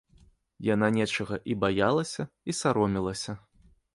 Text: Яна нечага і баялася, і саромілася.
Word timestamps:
Яна 0.67 0.87
нечага 0.95 1.35
і 1.53 1.57
баялася, 1.65 2.25
і 2.53 2.57
саромілася. 2.63 3.37